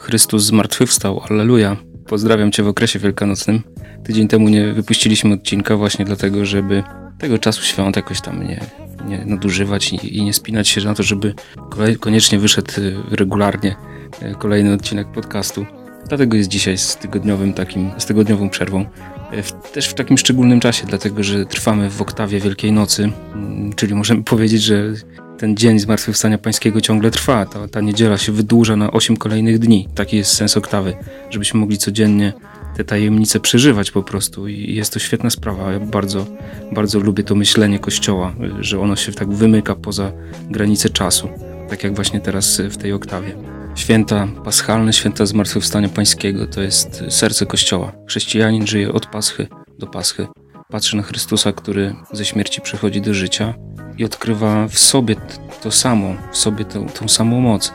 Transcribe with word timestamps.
Chrystus 0.00 0.44
zmartwychwstał, 0.44 1.22
alleluja. 1.30 1.76
Pozdrawiam 2.06 2.52
Cię 2.52 2.62
w 2.62 2.68
okresie 2.68 2.98
wielkanocnym. 2.98 3.62
Tydzień 4.04 4.28
temu 4.28 4.48
nie 4.48 4.72
wypuściliśmy 4.72 5.34
odcinka 5.34 5.76
właśnie 5.76 6.04
dlatego, 6.04 6.46
żeby 6.46 6.82
tego 7.18 7.38
czasu 7.38 7.62
świąt 7.62 7.96
jakoś 7.96 8.20
tam 8.20 8.42
nie, 8.48 8.60
nie 9.06 9.24
nadużywać 9.24 9.92
i, 9.92 10.16
i 10.18 10.24
nie 10.24 10.32
spinać 10.32 10.68
się 10.68 10.80
na 10.80 10.94
to, 10.94 11.02
żeby 11.02 11.34
kolej, 11.70 11.96
koniecznie 11.96 12.38
wyszedł 12.38 12.72
y, 12.80 12.96
regularnie 13.10 13.76
y, 14.22 14.34
kolejny 14.38 14.72
odcinek 14.72 15.12
podcastu. 15.12 15.66
Dlatego 16.10 16.36
jest 16.36 16.48
dzisiaj 16.48 16.78
z 16.78 16.96
tygodniowym 16.96 17.52
takim, 17.52 17.90
z 17.98 18.06
tygodniową 18.06 18.50
przerwą. 18.50 18.84
Y, 19.32 19.42
w, 19.42 19.52
też 19.52 19.88
w 19.88 19.94
takim 19.94 20.18
szczególnym 20.18 20.60
czasie, 20.60 20.86
dlatego 20.86 21.22
że 21.22 21.46
trwamy 21.46 21.90
w 21.90 22.02
oktawie 22.02 22.40
Wielkiej 22.40 22.72
Nocy, 22.72 23.12
mm, 23.34 23.72
czyli 23.72 23.94
możemy 23.94 24.22
powiedzieć, 24.34 24.62
że 24.62 24.92
ten 25.38 25.56
dzień 25.56 25.78
Zmartwychwstania 25.78 26.38
Pańskiego 26.38 26.80
ciągle 26.80 27.10
trwa. 27.10 27.46
Ta, 27.46 27.68
ta 27.68 27.80
niedziela 27.80 28.18
się 28.18 28.32
wydłuża 28.32 28.76
na 28.76 28.90
8 28.90 29.16
kolejnych 29.16 29.58
dni. 29.58 29.88
Taki 29.94 30.16
jest 30.16 30.32
sens 30.32 30.56
oktawy, 30.56 30.96
żebyśmy 31.30 31.60
mogli 31.60 31.78
codziennie 31.78 32.32
te 32.76 32.84
tajemnice 32.84 33.40
przeżywać 33.40 33.90
po 33.90 34.02
prostu 34.02 34.48
i 34.48 34.74
jest 34.74 34.92
to 34.92 34.98
świetna 34.98 35.30
sprawa. 35.30 35.72
Ja 35.72 35.80
bardzo, 35.80 36.26
bardzo 36.72 36.98
lubię 37.00 37.24
to 37.24 37.34
myślenie 37.34 37.78
Kościoła, 37.78 38.34
że 38.60 38.80
ono 38.80 38.96
się 38.96 39.12
tak 39.12 39.32
wymyka 39.32 39.74
poza 39.74 40.12
granice 40.50 40.88
czasu, 40.88 41.28
tak 41.68 41.84
jak 41.84 41.94
właśnie 41.94 42.20
teraz 42.20 42.60
w 42.70 42.76
tej 42.76 42.92
oktawie. 42.92 43.59
Święta 43.80 44.28
paschalne, 44.44 44.92
święta 44.92 45.26
Zmartwychwstania 45.26 45.88
Pańskiego 45.88 46.46
to 46.46 46.62
jest 46.62 47.02
serce 47.08 47.46
Kościoła. 47.46 47.92
Chrześcijanin 48.08 48.66
żyje 48.66 48.92
od 48.92 49.06
Paschy 49.06 49.46
do 49.78 49.86
Paschy. 49.86 50.26
Patrzy 50.68 50.96
na 50.96 51.02
Chrystusa, 51.02 51.52
który 51.52 51.94
ze 52.12 52.24
śmierci 52.24 52.60
przechodzi 52.60 53.00
do 53.00 53.14
życia 53.14 53.54
i 53.98 54.04
odkrywa 54.04 54.68
w 54.68 54.78
sobie 54.78 55.16
to 55.62 55.70
samo, 55.70 56.14
w 56.32 56.36
sobie 56.36 56.64
tą, 56.64 56.88
tą 56.88 57.08
samą 57.08 57.40
moc, 57.40 57.72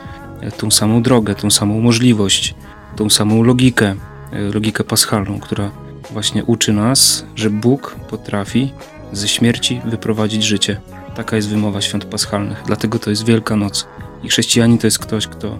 tą 0.56 0.70
samą 0.70 1.02
drogę, 1.02 1.34
tą 1.34 1.50
samą 1.50 1.80
możliwość, 1.80 2.54
tą 2.96 3.10
samą 3.10 3.42
logikę, 3.42 3.94
logikę 4.54 4.84
paschalną, 4.84 5.40
która 5.40 5.70
właśnie 6.10 6.44
uczy 6.44 6.72
nas, 6.72 7.26
że 7.34 7.50
Bóg 7.50 7.96
potrafi 8.10 8.72
ze 9.12 9.28
śmierci 9.28 9.80
wyprowadzić 9.84 10.44
życie. 10.44 10.80
Taka 11.14 11.36
jest 11.36 11.48
wymowa 11.48 11.80
świąt 11.80 12.04
paschalnych. 12.04 12.62
Dlatego 12.66 12.98
to 12.98 13.10
jest 13.10 13.24
Wielka 13.24 13.56
Noc. 13.56 13.86
I 14.26 14.28
chrześcijanin 14.28 14.78
to 14.78 14.86
jest 14.86 14.98
ktoś, 14.98 15.26
kto 15.26 15.48
e, 15.48 15.58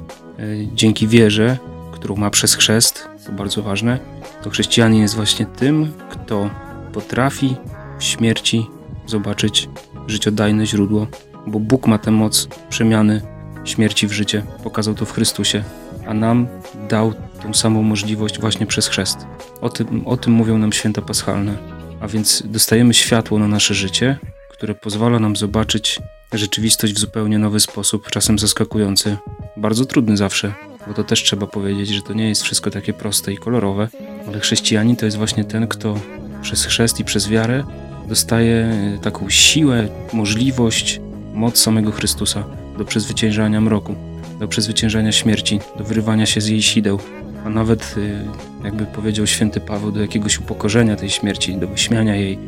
dzięki 0.75 1.09
wierze, 1.09 1.59
którą 1.92 2.17
ma 2.17 2.31
przez 2.31 2.55
chrzest, 2.55 3.09
to 3.27 3.33
bardzo 3.33 3.62
ważne, 3.62 3.98
to 4.42 4.50
chrześcijanin 4.50 5.03
jest 5.03 5.14
właśnie 5.14 5.47
tym, 5.47 5.92
kto 6.11 6.50
potrafi 6.92 7.56
w 7.98 8.05
śmierci 8.05 8.67
zobaczyć 9.06 9.69
życiodajne 10.06 10.67
źródło, 10.67 11.06
bo 11.47 11.61
Bóg 11.61 11.87
ma 11.87 11.98
tę 11.98 12.11
moc 12.11 12.48
przemiany 12.69 13.22
śmierci 13.64 14.06
w 14.06 14.12
życie. 14.12 14.42
Pokazał 14.64 14.94
to 14.94 15.05
w 15.05 15.12
Chrystusie, 15.12 15.64
a 16.06 16.14
nam 16.14 16.47
dał 16.89 17.14
tą 17.42 17.55
samą 17.55 17.83
możliwość 17.83 18.41
właśnie 18.41 18.67
przez 18.67 18.89
chrzest. 18.89 19.27
O 19.61 19.69
tym, 19.69 20.06
o 20.06 20.17
tym 20.17 20.33
mówią 20.33 20.59
nam 20.59 20.72
święta 20.72 21.03
paschalne. 21.03 21.56
A 22.00 22.09
więc 22.09 22.42
dostajemy 22.47 22.94
światło 22.94 23.39
na 23.39 23.48
nasze 23.48 23.75
życie, 23.75 24.19
które 24.50 24.75
pozwala 24.75 25.19
nam 25.19 25.37
zobaczyć 25.37 26.00
rzeczywistość 26.32 26.92
w 26.92 26.98
zupełnie 26.98 27.38
nowy 27.38 27.60
sposób, 27.60 28.10
czasem 28.10 28.38
zaskakujący, 28.38 29.16
bardzo 29.56 29.84
trudny 29.84 30.16
zawsze, 30.16 30.55
bo 30.86 30.94
to 30.94 31.05
też 31.05 31.22
trzeba 31.22 31.46
powiedzieć, 31.46 31.88
że 31.88 32.02
to 32.02 32.12
nie 32.12 32.28
jest 32.28 32.42
wszystko 32.42 32.70
takie 32.70 32.92
proste 32.92 33.32
i 33.32 33.36
kolorowe, 33.36 33.88
ale 34.28 34.41
chrześcijanin 34.41 34.97
to 34.97 35.04
jest 35.04 35.16
właśnie 35.16 35.44
ten, 35.44 35.69
kto 35.69 36.00
przez 36.42 36.64
chrzest 36.64 37.00
i 37.00 37.04
przez 37.04 37.28
wiarę 37.28 37.64
dostaje 38.08 38.72
taką 39.02 39.30
siłę, 39.30 39.88
możliwość, 40.12 41.00
moc 41.34 41.58
samego 41.58 41.92
Chrystusa 41.92 42.44
do 42.78 42.84
przezwyciężania 42.84 43.60
mroku, 43.60 43.94
do 44.38 44.48
przezwyciężania 44.48 45.12
śmierci, 45.12 45.60
do 45.78 45.84
wyrywania 45.84 46.27
się 46.27 46.41
z 46.41 46.48
jej 46.48 46.62
sideł, 46.62 47.00
a 47.47 47.50
nawet, 47.50 47.94
y, 47.97 48.25
jakby 48.64 48.86
powiedział 48.86 49.27
święty 49.27 49.61
Paweł, 49.61 49.92
do 49.92 50.00
jakiegoś 50.00 50.39
upokorzenia 50.39 50.97
tej 50.97 51.11
śmierci, 51.11 51.56
do 51.56 51.69
wyśmiania 51.69 52.16
jej, 52.16 52.33
y, 52.34 52.38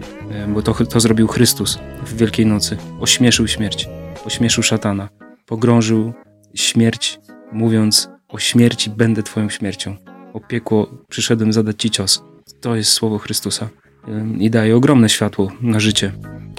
bo 0.48 0.62
to, 0.62 0.74
to 0.74 1.00
zrobił 1.00 1.28
Chrystus 1.28 1.78
w 2.06 2.16
Wielkiej 2.16 2.46
Nocy. 2.46 2.76
Ośmieszył 3.00 3.48
śmierć, 3.48 3.88
ośmieszył 4.24 4.62
szatana, 4.62 5.08
pogrążył 5.46 6.12
śmierć, 6.54 7.20
mówiąc 7.52 8.08
o 8.28 8.38
śmierci 8.38 8.90
będę 8.90 9.22
Twoją 9.22 9.48
śmiercią. 9.48 9.96
O 10.32 10.40
piekło 10.40 10.90
przyszedłem 11.08 11.52
zadać 11.52 11.82
Ci 11.82 11.90
cios. 11.90 12.22
To 12.60 12.76
jest 12.76 12.92
słowo 12.92 13.18
Chrystusa 13.18 13.68
i 14.38 14.50
daje 14.50 14.76
ogromne 14.76 15.08
światło 15.08 15.52
na 15.60 15.80
życie, 15.80 16.12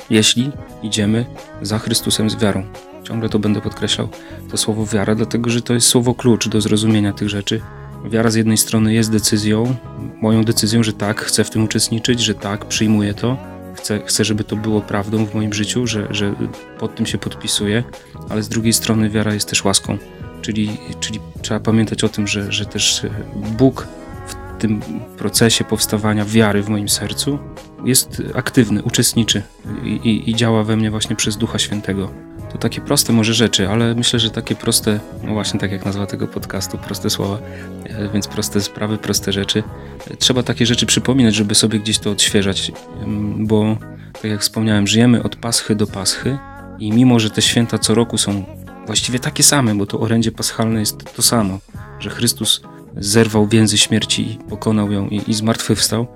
jeśli 0.09 0.51
idziemy 0.83 1.25
za 1.61 1.79
Chrystusem 1.79 2.29
z 2.29 2.35
wiarą. 2.35 2.63
Ciągle 3.03 3.29
to 3.29 3.39
będę 3.39 3.61
podkreślał, 3.61 4.09
to 4.51 4.57
słowo 4.57 4.85
wiara, 4.85 5.15
dlatego 5.15 5.49
że 5.49 5.61
to 5.61 5.73
jest 5.73 5.87
słowo 5.87 6.13
klucz 6.13 6.47
do 6.47 6.61
zrozumienia 6.61 7.13
tych 7.13 7.29
rzeczy 7.29 7.61
Wiara 8.05 8.31
z 8.31 8.35
jednej 8.35 8.57
strony 8.57 8.93
jest 8.93 9.11
decyzją, 9.11 9.75
moją 10.21 10.43
decyzją, 10.43 10.83
że 10.83 10.93
tak, 10.93 11.21
chcę 11.21 11.43
w 11.43 11.49
tym 11.49 11.63
uczestniczyć, 11.63 12.19
że 12.19 12.35
tak, 12.35 12.65
przyjmuję 12.65 13.13
to, 13.13 13.37
chcę, 13.73 14.01
chcę 14.05 14.25
żeby 14.25 14.43
to 14.43 14.55
było 14.55 14.81
prawdą 14.81 15.25
w 15.25 15.35
moim 15.35 15.53
życiu, 15.53 15.87
że, 15.87 16.07
że 16.09 16.35
pod 16.79 16.95
tym 16.95 17.05
się 17.05 17.17
podpisuję, 17.17 17.83
ale 18.29 18.43
z 18.43 18.49
drugiej 18.49 18.73
strony 18.73 19.09
wiara 19.09 19.33
jest 19.33 19.49
też 19.49 19.65
łaską, 19.65 19.97
czyli, 20.41 20.77
czyli 20.99 21.19
trzeba 21.41 21.59
pamiętać 21.59 22.03
o 22.03 22.09
tym, 22.09 22.27
że, 22.27 22.51
że 22.51 22.65
też 22.65 23.05
Bóg 23.57 23.87
tym 24.59 24.81
procesie 25.17 25.63
powstawania 25.63 26.25
wiary 26.25 26.63
w 26.63 26.69
moim 26.69 26.89
sercu 26.89 27.39
jest 27.85 28.21
aktywny, 28.35 28.83
uczestniczy 28.83 29.41
i, 29.83 29.87
i, 29.87 30.29
i 30.29 30.35
działa 30.35 30.63
we 30.63 30.75
mnie 30.75 30.91
właśnie 30.91 31.15
przez 31.15 31.37
Ducha 31.37 31.59
Świętego. 31.59 32.11
To 32.51 32.57
takie 32.57 32.81
proste 32.81 33.13
może 33.13 33.33
rzeczy, 33.33 33.69
ale 33.69 33.95
myślę, 33.95 34.19
że 34.19 34.29
takie 34.29 34.55
proste, 34.55 34.99
no 35.23 35.33
właśnie 35.33 35.59
tak 35.59 35.71
jak 35.71 35.85
nazwa 35.85 36.05
tego 36.05 36.27
podcastu, 36.27 36.77
proste 36.77 37.09
słowa, 37.09 37.39
e, 37.85 38.09
więc 38.09 38.27
proste 38.27 38.61
sprawy, 38.61 38.97
proste 38.97 39.31
rzeczy. 39.31 39.63
Trzeba 40.19 40.43
takie 40.43 40.65
rzeczy 40.65 40.85
przypominać, 40.85 41.35
żeby 41.35 41.55
sobie 41.55 41.79
gdzieś 41.79 41.99
to 41.99 42.11
odświeżać, 42.11 42.71
bo 43.37 43.77
tak 44.13 44.31
jak 44.31 44.41
wspomniałem, 44.41 44.87
żyjemy 44.87 45.23
od 45.23 45.35
paschy 45.35 45.75
do 45.75 45.87
paschy 45.87 46.37
i 46.79 46.91
mimo, 46.91 47.19
że 47.19 47.29
te 47.29 47.41
święta 47.41 47.77
co 47.77 47.95
roku 47.95 48.17
są 48.17 48.43
właściwie 48.85 49.19
takie 49.19 49.43
same, 49.43 49.75
bo 49.75 49.85
to 49.85 49.99
orędzie 49.99 50.31
paschalne 50.31 50.79
jest 50.79 51.15
to 51.15 51.21
samo, 51.21 51.59
że 51.99 52.09
Chrystus 52.09 52.61
zerwał 52.97 53.47
więzy 53.47 53.77
śmierci 53.77 54.39
pokonał 54.49 54.91
ją 54.91 55.07
i, 55.07 55.21
i 55.27 55.33
zmartwychwstał, 55.33 56.07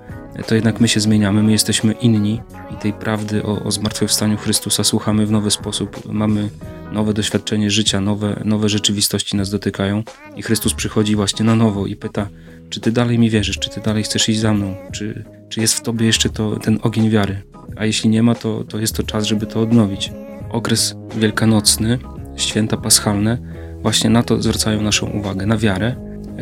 to 0.46 0.54
jednak 0.54 0.80
my 0.80 0.88
się 0.88 1.00
zmieniamy, 1.00 1.42
my 1.42 1.52
jesteśmy 1.52 1.92
inni 1.92 2.40
i 2.74 2.76
tej 2.76 2.92
prawdy 2.92 3.42
o, 3.42 3.62
o 3.62 3.70
zmartwychwstaniu 3.70 4.36
Chrystusa 4.36 4.84
słuchamy 4.84 5.26
w 5.26 5.30
nowy 5.30 5.50
sposób. 5.50 6.12
Mamy 6.12 6.50
nowe 6.92 7.14
doświadczenie 7.14 7.70
życia, 7.70 8.00
nowe, 8.00 8.42
nowe 8.44 8.68
rzeczywistości 8.68 9.36
nas 9.36 9.50
dotykają 9.50 10.02
i 10.36 10.42
Chrystus 10.42 10.74
przychodzi 10.74 11.16
właśnie 11.16 11.44
na 11.44 11.54
nowo 11.54 11.86
i 11.86 11.96
pyta, 11.96 12.28
czy 12.70 12.80
ty 12.80 12.92
dalej 12.92 13.18
mi 13.18 13.30
wierzysz, 13.30 13.58
czy 13.58 13.70
ty 13.70 13.80
dalej 13.80 14.02
chcesz 14.02 14.28
iść 14.28 14.40
za 14.40 14.54
mną, 14.54 14.74
czy, 14.92 15.24
czy 15.48 15.60
jest 15.60 15.74
w 15.74 15.82
tobie 15.82 16.06
jeszcze 16.06 16.30
to, 16.30 16.56
ten 16.56 16.78
ogień 16.82 17.10
wiary. 17.10 17.42
A 17.76 17.86
jeśli 17.86 18.10
nie 18.10 18.22
ma, 18.22 18.34
to, 18.34 18.64
to 18.64 18.78
jest 18.78 18.96
to 18.96 19.02
czas, 19.02 19.26
żeby 19.26 19.46
to 19.46 19.60
odnowić. 19.60 20.12
Okres 20.50 20.96
wielkanocny, 21.16 21.98
święta 22.36 22.76
paschalne, 22.76 23.38
właśnie 23.82 24.10
na 24.10 24.22
to 24.22 24.42
zwracają 24.42 24.82
naszą 24.82 25.06
uwagę, 25.06 25.46
na 25.46 25.56
wiarę, 25.56 25.96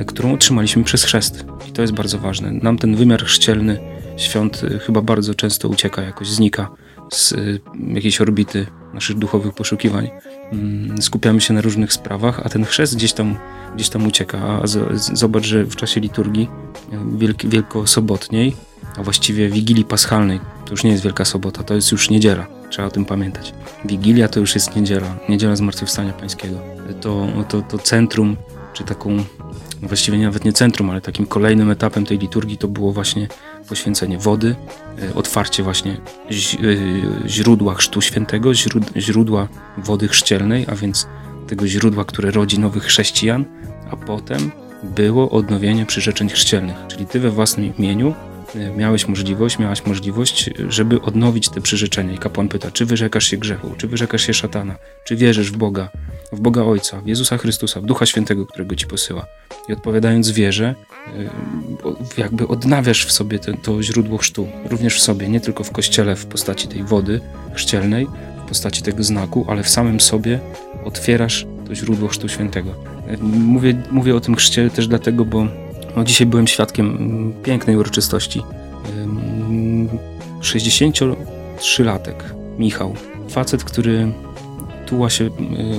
którą 0.06 0.32
otrzymaliśmy 0.32 0.84
przez 0.84 1.04
chrzest. 1.04 1.44
I 1.68 1.72
to 1.72 1.82
jest 1.82 1.94
bardzo 1.94 2.18
ważne. 2.18 2.52
Nam 2.52 2.78
ten 2.78 2.96
wymiar 2.96 3.24
chrzcielny 3.24 3.78
świąt 4.16 4.64
y, 4.64 4.78
chyba 4.78 5.02
bardzo 5.02 5.34
często 5.34 5.68
ucieka, 5.68 6.02
jakoś 6.02 6.28
znika 6.28 6.68
z 7.12 7.32
y, 7.32 7.60
jakiejś 7.88 8.20
orbity 8.20 8.66
naszych 8.94 9.18
duchowych 9.18 9.54
poszukiwań. 9.54 10.10
Mm, 10.52 11.02
skupiamy 11.02 11.40
się 11.40 11.54
na 11.54 11.60
różnych 11.60 11.92
sprawach, 11.92 12.40
a 12.44 12.48
ten 12.48 12.64
chrzest 12.64 12.96
gdzieś 12.96 13.12
tam, 13.12 13.36
gdzieś 13.74 13.88
tam 13.88 14.06
ucieka. 14.06 14.38
A 14.62 14.66
zobacz, 15.12 15.44
że 15.44 15.64
w 15.64 15.76
czasie 15.76 16.00
liturgii 16.00 16.48
wielk, 17.16 17.46
wielkosobotniej, 17.46 18.56
a 18.96 19.02
właściwie 19.02 19.48
Wigilii 19.48 19.84
Paschalnej, 19.84 20.40
to 20.64 20.70
już 20.70 20.84
nie 20.84 20.90
jest 20.90 21.02
Wielka 21.02 21.24
Sobota, 21.24 21.62
to 21.62 21.74
jest 21.74 21.92
już 21.92 22.10
niedziela. 22.10 22.46
Trzeba 22.70 22.88
o 22.88 22.90
tym 22.90 23.04
pamiętać. 23.04 23.54
Wigilia 23.84 24.28
to 24.28 24.40
już 24.40 24.54
jest 24.54 24.76
niedziela, 24.76 25.16
niedziela 25.28 25.56
Zmartwychwstania 25.56 26.12
Pańskiego. 26.12 26.58
To, 27.00 27.26
to, 27.48 27.62
to 27.62 27.78
centrum, 27.78 28.36
czy 28.72 28.84
taką 28.84 29.24
właściwie 29.82 30.18
nawet 30.18 30.44
nie 30.44 30.52
centrum, 30.52 30.90
ale 30.90 31.00
takim 31.00 31.26
kolejnym 31.26 31.70
etapem 31.70 32.06
tej 32.06 32.18
liturgii 32.18 32.58
to 32.58 32.68
było 32.68 32.92
właśnie 32.92 33.28
poświęcenie 33.68 34.18
wody, 34.18 34.54
e, 35.02 35.14
otwarcie 35.14 35.62
właśnie 35.62 35.92
e, 35.92 37.28
źródła 37.28 37.74
Chrztu 37.74 38.00
Świętego, 38.00 38.52
źródła 38.96 39.48
wody 39.78 40.08
chrzcielnej, 40.08 40.66
a 40.68 40.74
więc 40.74 41.06
tego 41.46 41.66
źródła, 41.66 42.04
które 42.04 42.30
rodzi 42.30 42.58
nowych 42.58 42.82
chrześcijan, 42.82 43.44
a 43.90 43.96
potem 43.96 44.50
było 44.82 45.30
odnowienie 45.30 45.86
przyrzeczeń 45.86 46.28
chrzcielnych, 46.28 46.76
czyli 46.88 47.06
ty 47.06 47.20
we 47.20 47.30
własnym 47.30 47.76
imieniu 47.78 48.14
e, 48.54 48.70
miałeś 48.70 49.08
możliwość, 49.08 49.58
miałaś 49.58 49.86
możliwość, 49.86 50.50
żeby 50.68 51.02
odnowić 51.02 51.48
te 51.48 51.60
przyrzeczenia. 51.60 52.12
I 52.12 52.18
kapłan 52.18 52.48
pyta, 52.48 52.70
czy 52.70 52.86
wyrzekasz 52.86 53.26
się 53.26 53.36
grzechu, 53.36 53.74
czy 53.76 53.88
wyrzekasz 53.88 54.26
się 54.26 54.34
szatana, 54.34 54.76
czy 55.04 55.16
wierzysz 55.16 55.52
w 55.52 55.56
Boga, 55.56 55.88
w 56.32 56.40
Boga 56.40 56.62
Ojca, 56.62 57.00
w 57.00 57.06
Jezusa 57.06 57.38
Chrystusa, 57.38 57.80
w 57.80 57.84
Ducha 57.84 58.06
Świętego, 58.06 58.46
którego 58.46 58.76
ci 58.76 58.86
posyła. 58.86 59.26
I 59.68 59.72
odpowiadając 59.72 60.30
wierze, 60.30 60.74
y, 62.16 62.20
jakby 62.20 62.48
odnawiasz 62.48 63.06
w 63.06 63.12
sobie 63.12 63.38
ten, 63.38 63.56
to 63.56 63.82
źródło 63.82 64.18
chrztu, 64.18 64.48
również 64.64 64.96
w 64.96 65.00
sobie, 65.00 65.28
nie 65.28 65.40
tylko 65.40 65.64
w 65.64 65.70
kościele 65.70 66.16
w 66.16 66.26
postaci 66.26 66.68
tej 66.68 66.84
wody 66.84 67.20
chrzcielnej, 67.54 68.06
w 68.44 68.48
postaci 68.48 68.82
tego 68.82 69.02
znaku, 69.02 69.46
ale 69.48 69.62
w 69.62 69.68
samym 69.68 70.00
sobie 70.00 70.40
otwierasz 70.84 71.46
to 71.66 71.74
źródło 71.74 72.08
Chrztu 72.08 72.28
Świętego. 72.28 72.74
Mówię, 73.22 73.82
mówię 73.90 74.16
o 74.16 74.20
tym 74.20 74.36
chrzcie 74.36 74.70
też 74.70 74.88
dlatego, 74.88 75.24
bo 75.24 75.46
no, 75.96 76.04
dzisiaj 76.04 76.26
byłem 76.26 76.46
świadkiem 76.46 77.32
pięknej 77.42 77.76
uroczystości. 77.76 78.42
63-latek 80.40 82.14
Michał, 82.58 82.94
facet, 83.28 83.64
który 83.64 84.12
tuła 84.86 85.10
się 85.10 85.30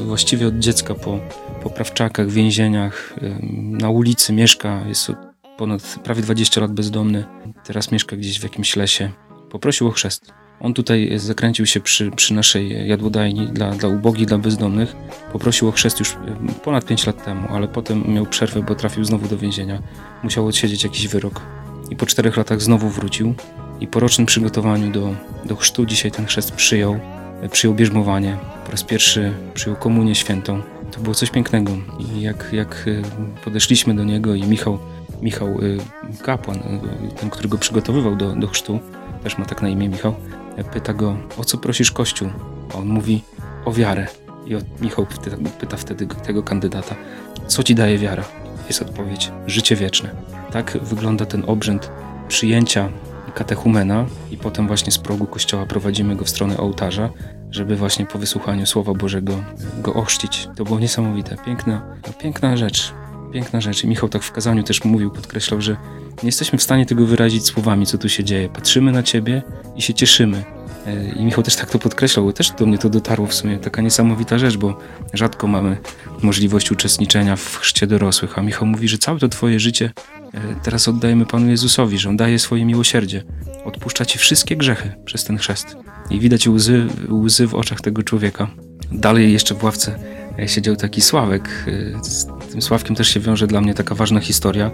właściwie 0.06 0.48
od 0.48 0.60
dziecka 0.60 0.96
po, 0.96 1.20
po 1.64 1.70
prawczakach, 1.70 2.30
więzieniach, 2.30 3.14
na 3.54 3.90
ulicy 3.90 4.34
mieszka, 4.34 4.82
jest 4.88 5.12
ponad 5.58 6.00
prawie 6.04 6.22
20 6.22 6.62
lat 6.62 6.72
bezdomny, 6.72 7.26
teraz 7.66 7.92
mieszka 7.92 8.16
gdzieś 8.16 8.40
w 8.40 8.44
jakimś 8.44 8.76
lesie. 8.76 9.12
Poprosił 9.50 9.88
o 9.88 9.92
chrzest. 9.92 10.34
On 10.60 10.74
tutaj 10.74 11.12
zakręcił 11.16 11.66
się 11.66 11.80
przy, 11.80 12.12
przy 12.12 12.34
naszej 12.34 12.88
jadłodajni 12.88 13.48
dla, 13.48 13.72
dla 13.72 13.90
ubogich, 13.90 14.26
dla 14.26 14.38
bezdomnych. 14.38 14.96
Poprosił 15.34 15.68
o 15.68 15.72
chrzest 15.72 16.00
już 16.00 16.18
ponad 16.64 16.86
5 16.86 17.08
lat 17.08 17.26
temu, 17.26 17.48
ale 17.52 17.68
potem 17.68 18.14
miał 18.14 18.26
przerwę, 18.26 18.64
bo 18.64 18.76
trafił 18.76 19.04
znowu 19.04 19.28
do 19.28 19.38
więzienia. 19.38 19.82
Musiał 20.24 20.48
odsiedzieć 20.48 20.84
jakiś 20.84 21.08
wyrok. 21.08 21.42
I 21.90 21.96
po 21.96 22.06
czterech 22.06 22.38
latach 22.38 22.62
znowu 22.62 22.90
wrócił. 22.90 23.36
I 23.80 23.88
po 23.88 24.00
rocznym 24.00 24.28
przygotowaniu 24.28 24.92
do, 24.92 25.16
do 25.46 25.56
chrztu 25.56 25.86
dzisiaj 25.86 26.12
ten 26.12 26.26
chrzest 26.26 26.52
przyjął. 26.52 27.00
Przyjął 27.52 27.76
bierzmowanie. 27.76 28.38
Po 28.66 28.72
raz 28.72 28.84
pierwszy 28.84 29.34
przyjął 29.54 29.80
komunię 29.80 30.16
świętą. 30.16 30.62
To 30.92 31.00
było 31.00 31.16
coś 31.16 31.30
pięknego. 31.30 31.72
I 32.00 32.22
jak, 32.22 32.50
jak 32.52 32.86
podeszliśmy 33.44 33.96
do 33.96 34.04
niego 34.04 34.36
i 34.36 34.44
Michał, 34.44 34.80
Michał 35.22 35.58
kapłan, 36.22 36.60
ten, 37.20 37.30
który 37.30 37.50
go 37.50 37.58
przygotowywał 37.58 38.16
do, 38.16 38.36
do 38.36 38.48
chrztu, 38.48 38.80
też 39.24 39.38
ma 39.38 39.46
tak 39.46 39.62
na 39.62 39.70
imię 39.70 39.90
Michał, 39.90 40.16
pyta 40.74 40.94
go, 40.94 41.18
o 41.38 41.44
co 41.44 41.58
prosisz 41.58 41.92
Kościół? 41.92 42.30
A 42.74 42.78
on 42.78 42.88
mówi, 42.88 43.22
o 43.66 43.74
wiarę. 43.74 44.08
I 44.46 44.84
Michał 44.84 45.08
pyta 45.60 45.78
wtedy 45.78 46.08
tego 46.08 46.44
kandydata, 46.44 46.96
co 47.48 47.64
ci 47.64 47.76
daje 47.76 47.98
wiara? 47.98 48.24
Jest 48.68 48.82
odpowiedź, 48.82 49.32
życie 49.48 49.76
wieczne. 49.76 50.10
Tak 50.52 50.78
wygląda 50.82 51.26
ten 51.26 51.44
obrzęd 51.48 51.92
przyjęcia 52.28 52.90
katechumena 53.34 54.06
i 54.32 54.38
potem 54.38 54.68
właśnie 54.68 54.92
z 54.92 54.98
progu 54.98 55.26
kościoła 55.26 55.66
prowadzimy 55.66 56.16
go 56.16 56.26
w 56.26 56.30
stronę 56.30 56.58
ołtarza, 56.58 57.10
żeby 57.52 57.76
właśnie 57.76 58.06
po 58.06 58.20
wysłuchaniu 58.20 58.66
Słowa 58.66 58.94
Bożego 58.94 59.44
go 59.82 59.94
ochrzcić. 59.94 60.48
To 60.56 60.64
było 60.64 60.80
niesamowite, 60.80 61.38
piękna, 61.46 61.82
piękna 62.20 62.58
rzecz. 62.58 62.94
Piękna 63.34 63.62
rzecz. 63.62 63.84
I 63.84 63.88
Michał 63.88 64.10
tak 64.10 64.24
w 64.24 64.32
kazaniu 64.32 64.64
też 64.64 64.84
mówił, 64.84 65.12
podkreślał, 65.12 65.62
że 65.62 65.72
nie 66.24 66.28
jesteśmy 66.28 66.60
w 66.60 66.64
stanie 66.64 66.86
tego 66.86 67.06
wyrazić 67.06 67.46
słowami, 67.46 67.86
co 67.86 67.98
tu 67.98 68.10
się 68.10 68.24
dzieje. 68.24 68.50
Patrzymy 68.50 68.92
na 68.92 69.04
Ciebie 69.04 69.42
i 69.76 69.82
się 69.82 69.94
cieszymy. 69.94 70.44
I 71.16 71.26
Michał 71.26 71.44
też 71.44 71.56
tak 71.56 71.70
to 71.70 71.80
podkreślał, 71.80 72.26
bo 72.26 72.34
też 72.34 72.52
do 72.52 72.66
mnie 72.66 72.78
to 72.78 72.90
dotarło 72.90 73.28
w 73.28 73.34
sumie. 73.34 73.58
Taka 73.58 73.82
niesamowita 73.82 74.38
rzecz, 74.40 74.58
bo 74.58 74.78
rzadko 75.14 75.48
mamy 75.48 75.78
możliwość 76.22 76.72
uczestniczenia 76.72 77.36
w 77.36 77.58
chrzcie 77.58 77.88
dorosłych. 77.88 78.38
A 78.38 78.42
Michał 78.42 78.68
mówi, 78.68 78.88
że 78.88 78.98
całe 78.98 79.20
to 79.20 79.30
Twoje 79.30 79.60
życie 79.60 79.92
teraz 80.64 80.88
oddajemy 80.88 81.26
Panu 81.26 81.50
Jezusowi, 81.50 81.98
że 81.98 82.10
On 82.10 82.18
daje 82.18 82.40
swoje 82.40 82.66
miłosierdzie. 82.66 83.24
Odpuszcza 83.66 84.06
Ci 84.06 84.20
wszystkie 84.20 84.56
grzechy 84.56 84.92
przez 85.06 85.24
ten 85.24 85.38
chrzest. 85.38 85.78
I 86.10 86.20
widać 86.20 86.48
łzy, 86.48 86.88
łzy 87.10 87.48
w 87.48 87.56
oczach 87.56 87.82
tego 87.82 88.04
człowieka. 88.04 88.48
Dalej 88.92 89.34
jeszcze 89.34 89.56
w 89.56 89.64
ławce 89.64 90.00
siedział 90.48 90.76
taki 90.76 91.02
Sławek. 91.02 91.66
Z 92.02 92.28
tym 92.52 92.62
Sławkiem 92.62 92.96
też 92.96 93.08
się 93.08 93.20
wiąże 93.20 93.48
dla 93.48 93.62
mnie 93.62 93.74
taka 93.74 93.96
ważna 93.96 94.20
historia. 94.20 94.72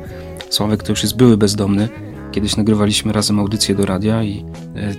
Sławek 0.49 0.83
to 0.83 0.91
już 0.91 1.03
jest 1.03 1.15
były 1.15 1.37
bezdomny. 1.37 1.89
Kiedyś 2.31 2.57
nagrywaliśmy 2.57 3.13
razem 3.13 3.39
audycję 3.39 3.75
do 3.75 3.85
radia 3.85 4.23
i 4.23 4.45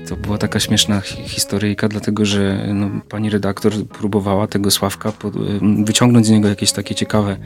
to 0.09 0.17
była 0.17 0.39
taka 0.39 0.61
śmieszna 0.61 1.01
historyjka, 1.01 1.89
dlatego 1.89 2.25
że 2.25 2.67
no, 2.75 2.91
pani 3.09 3.31
redaktor 3.31 3.73
próbowała 3.87 4.47
tego 4.47 4.71
Sławka 4.71 5.13
pod, 5.13 5.35
wyciągnąć 5.85 6.27
z 6.27 6.31
niego 6.31 6.49
jakieś 6.49 6.73
takie 6.73 6.95
ciekawe 6.95 7.37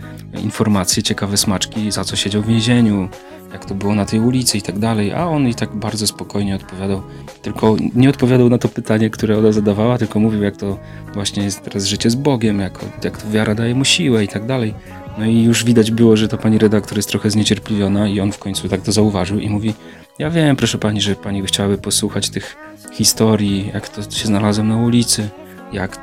informacje, 0.44 1.02
ciekawe 1.02 1.36
smaczki, 1.36 1.92
za 1.92 2.04
co 2.04 2.16
siedział 2.16 2.42
w 2.42 2.46
więzieniu, 2.46 3.08
jak 3.52 3.64
to 3.64 3.74
było 3.74 3.94
na 3.94 4.04
tej 4.04 4.20
ulicy 4.20 4.58
i 4.58 4.62
tak 4.62 4.78
dalej, 4.78 5.12
a 5.12 5.26
on 5.26 5.48
i 5.48 5.54
tak 5.54 5.76
bardzo 5.76 6.06
spokojnie 6.06 6.56
odpowiadał. 6.56 7.02
Tylko 7.42 7.76
nie 7.94 8.10
odpowiadał 8.10 8.48
na 8.48 8.58
to 8.58 8.68
pytanie, 8.68 9.10
które 9.10 9.38
ona 9.38 9.52
zadawała, 9.52 9.98
tylko 9.98 10.20
mówił, 10.20 10.42
jak 10.42 10.56
to 10.56 10.78
właśnie 11.14 11.44
jest 11.44 11.62
teraz 11.62 11.84
życie 11.84 12.10
z 12.10 12.14
Bogiem, 12.14 12.60
jak, 12.60 12.78
jak 13.04 13.22
to 13.22 13.30
wiara 13.30 13.54
daje 13.54 13.74
mu 13.74 13.84
siłę 13.84 14.24
i 14.24 14.28
tak 14.28 14.46
dalej. 14.46 14.74
No 15.18 15.26
i 15.26 15.42
już 15.42 15.64
widać 15.64 15.90
było, 15.90 16.16
że 16.16 16.28
ta 16.28 16.36
pani 16.36 16.58
redaktor 16.58 16.98
jest 16.98 17.08
trochę 17.08 17.30
zniecierpliwiona 17.30 18.08
i 18.08 18.20
on 18.20 18.32
w 18.32 18.38
końcu 18.38 18.68
tak 18.68 18.80
to 18.80 18.92
zauważył 18.92 19.38
i 19.38 19.50
mówi 19.50 19.74
ja 20.18 20.30
wiem, 20.30 20.56
proszę 20.56 20.78
pani, 20.78 21.00
że 21.00 21.14
pani 21.14 21.42
chciałaby 21.46 21.78
posłuchać 21.78 22.30
tych 22.30 22.56
historii, 22.92 23.70
jak 23.74 23.88
to 23.88 24.02
się 24.02 24.26
znalazłem 24.26 24.68
na 24.68 24.76
ulicy, 24.76 25.28
jak, 25.72 25.98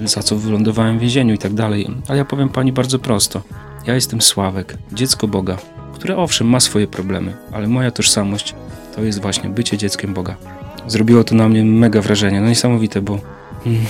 yy, 0.00 0.08
za 0.08 0.22
co 0.22 0.36
wylądowałem 0.36 0.98
w 0.98 1.00
więzieniu 1.00 1.34
i 1.34 1.38
tak 1.38 1.54
dalej. 1.54 1.88
Ale 2.08 2.18
ja 2.18 2.24
powiem 2.24 2.48
pani 2.48 2.72
bardzo 2.72 2.98
prosto. 2.98 3.42
Ja 3.86 3.94
jestem 3.94 4.22
Sławek, 4.22 4.78
dziecko 4.92 5.28
Boga, 5.28 5.56
które 5.94 6.16
owszem 6.16 6.46
ma 6.48 6.60
swoje 6.60 6.86
problemy, 6.86 7.36
ale 7.52 7.68
moja 7.68 7.90
tożsamość 7.90 8.54
to 8.96 9.02
jest 9.02 9.20
właśnie 9.20 9.50
bycie 9.50 9.78
dzieckiem 9.78 10.14
Boga. 10.14 10.36
Zrobiło 10.86 11.24
to 11.24 11.34
na 11.34 11.48
mnie 11.48 11.64
mega 11.64 12.00
wrażenie, 12.00 12.40
no 12.40 12.48
niesamowite, 12.48 13.02
bo 13.02 13.18
mm, 13.66 13.80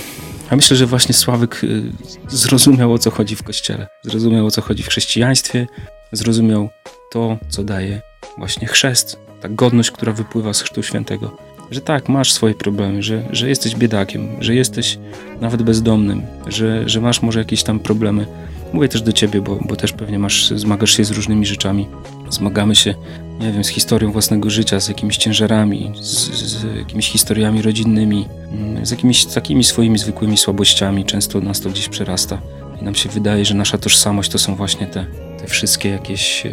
ja 0.53 0.57
myślę, 0.57 0.77
że 0.77 0.85
właśnie 0.85 1.13
Sławek 1.13 1.63
y, 1.63 1.83
zrozumiał 2.27 2.93
o 2.93 2.97
co 2.97 3.11
chodzi 3.11 3.35
w 3.35 3.43
Kościele, 3.43 3.87
zrozumiał 4.03 4.45
o 4.45 4.51
co 4.51 4.61
chodzi 4.61 4.83
w 4.83 4.87
chrześcijaństwie, 4.87 5.67
zrozumiał 6.11 6.69
to, 7.11 7.37
co 7.49 7.63
daje 7.63 8.01
właśnie 8.37 8.67
chrzest, 8.67 9.19
ta 9.41 9.49
godność, 9.49 9.91
która 9.91 10.11
wypływa 10.11 10.53
z 10.53 10.61
Chrztu 10.61 10.83
Świętego. 10.83 11.37
Że 11.71 11.81
tak, 11.81 12.09
masz 12.09 12.33
swoje 12.33 12.53
problemy, 12.53 13.03
że, 13.03 13.23
że 13.31 13.49
jesteś 13.49 13.75
biedakiem, 13.75 14.27
że 14.39 14.55
jesteś 14.55 14.99
nawet 15.41 15.63
bezdomnym, 15.63 16.21
że, 16.47 16.89
że 16.89 17.01
masz 17.01 17.21
może 17.21 17.39
jakieś 17.39 17.63
tam 17.63 17.79
problemy. 17.79 18.25
Mówię 18.73 18.89
też 18.89 19.01
do 19.01 19.13
ciebie, 19.13 19.41
bo, 19.41 19.55
bo 19.55 19.75
też 19.75 19.93
pewnie 19.93 20.19
masz, 20.19 20.49
zmagasz 20.49 20.97
się 20.97 21.03
z 21.05 21.11
różnymi 21.11 21.45
rzeczami. 21.45 21.87
Zmagamy 22.29 22.75
się, 22.75 22.95
nie 23.39 23.51
wiem, 23.51 23.63
z 23.63 23.67
historią 23.67 24.11
własnego 24.11 24.49
życia, 24.49 24.79
z 24.79 24.87
jakimiś 24.87 25.17
ciężarami, 25.17 25.91
z, 26.01 26.31
z 26.31 26.77
jakimiś 26.77 27.09
historiami 27.09 27.61
rodzinnymi, 27.61 28.25
z 28.83 28.91
jakimiś 28.91 29.25
takimi 29.25 29.63
swoimi 29.63 29.97
zwykłymi 29.97 30.37
słabościami. 30.37 31.05
Często 31.05 31.39
nas 31.39 31.61
to 31.61 31.69
gdzieś 31.69 31.89
przerasta. 31.89 32.41
I 32.81 32.83
nam 32.83 32.95
się 32.95 33.09
wydaje, 33.09 33.45
że 33.45 33.53
nasza 33.53 33.77
tożsamość 33.77 34.31
to 34.31 34.39
są 34.39 34.55
właśnie 34.55 34.87
te, 34.87 35.05
te 35.39 35.47
wszystkie 35.47 35.89
jakieś 35.89 36.43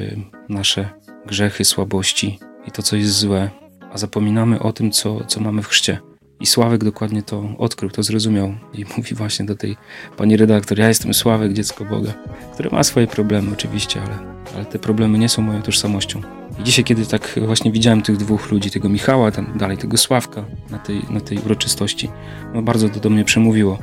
nasze 0.48 0.88
grzechy, 1.26 1.64
słabości 1.64 2.38
i 2.68 2.70
to, 2.70 2.82
co 2.82 2.96
jest 2.96 3.18
złe, 3.18 3.50
a 3.92 3.98
zapominamy 3.98 4.60
o 4.60 4.72
tym, 4.72 4.90
co, 4.90 5.24
co 5.24 5.40
mamy 5.40 5.62
w 5.62 5.68
chrzcie. 5.68 6.09
I 6.40 6.46
Sławek 6.46 6.84
dokładnie 6.84 7.22
to 7.22 7.48
odkrył, 7.58 7.90
to 7.90 8.02
zrozumiał 8.02 8.54
i 8.74 8.84
mówi 8.96 9.14
właśnie 9.14 9.46
do 9.46 9.56
tej 9.56 9.76
pani 10.16 10.36
redaktor, 10.36 10.78
ja 10.78 10.88
jestem 10.88 11.14
Sławek, 11.14 11.52
dziecko 11.52 11.84
Boga, 11.84 12.12
które 12.54 12.70
ma 12.70 12.82
swoje 12.82 13.06
problemy 13.06 13.52
oczywiście, 13.52 14.02
ale, 14.02 14.18
ale 14.54 14.64
te 14.64 14.78
problemy 14.78 15.18
nie 15.18 15.28
są 15.28 15.42
moją 15.42 15.62
tożsamością. 15.62 16.20
I 16.58 16.64
dzisiaj, 16.64 16.84
kiedy 16.84 17.06
tak 17.06 17.40
właśnie 17.46 17.72
widziałem 17.72 18.02
tych 18.02 18.16
dwóch 18.16 18.50
ludzi, 18.50 18.70
tego 18.70 18.88
Michała, 18.88 19.30
tam 19.30 19.58
dalej 19.58 19.78
tego 19.78 19.96
Sławka 19.96 20.44
na 20.70 20.78
tej, 20.78 21.02
na 21.10 21.20
tej 21.20 21.38
uroczystości, 21.38 22.08
no 22.54 22.62
bardzo 22.62 22.88
to 22.88 23.00
do 23.00 23.10
mnie 23.10 23.24
przemówiło. 23.24 23.78